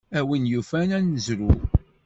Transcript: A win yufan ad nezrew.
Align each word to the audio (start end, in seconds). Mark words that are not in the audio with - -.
A 0.19 0.21
win 0.27 0.45
yufan 0.51 0.89
ad 0.97 1.03
nezrew. 1.05 1.57